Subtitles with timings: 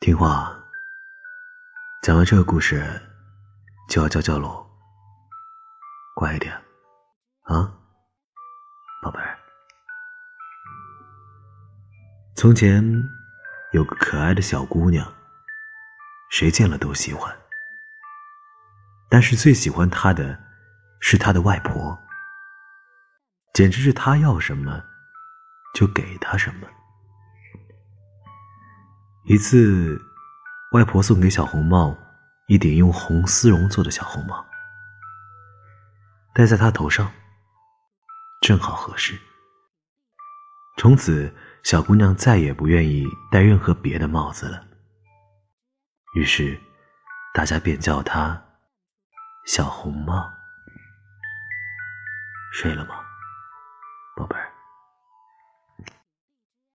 [0.00, 0.56] 听话，
[2.02, 3.02] 讲完这个故事
[3.88, 4.64] 就要叫叫喽，
[6.14, 6.54] 乖一点。
[7.42, 7.72] 啊，
[9.02, 9.36] 宝贝儿。
[12.36, 12.84] 从前
[13.72, 15.12] 有个可爱的小姑娘，
[16.30, 17.36] 谁见了都喜欢，
[19.08, 20.38] 但是最喜欢她的
[21.00, 21.98] 是她的外婆，
[23.52, 24.84] 简直是她要什么
[25.76, 26.66] 就给她什么。
[29.24, 30.00] 一次，
[30.72, 31.94] 外婆送给小红帽
[32.46, 34.42] 一顶用红丝绒做的小红帽，
[36.32, 37.12] 戴在她头上
[38.40, 39.20] 正好合适。
[40.78, 41.30] 从此，
[41.62, 44.64] 小姑娘再也不愿意戴任何别的帽子了。
[46.14, 46.58] 于是，
[47.34, 48.42] 大家便叫她
[49.44, 50.26] 小红帽。
[52.54, 53.05] 睡了吗？